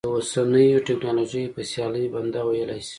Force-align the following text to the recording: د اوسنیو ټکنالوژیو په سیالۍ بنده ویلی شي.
د 0.05 0.05
اوسنیو 0.17 0.85
ټکنالوژیو 0.87 1.53
په 1.55 1.61
سیالۍ 1.69 2.05
بنده 2.13 2.41
ویلی 2.45 2.79
شي. 2.85 2.89